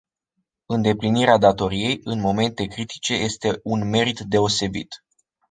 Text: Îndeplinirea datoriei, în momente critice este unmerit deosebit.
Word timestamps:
Îndeplinirea 0.65 1.37
datoriei, 1.37 1.99
în 2.03 2.19
momente 2.19 2.65
critice 2.65 3.13
este 3.13 3.59
unmerit 3.63 4.19
deosebit. 4.19 4.89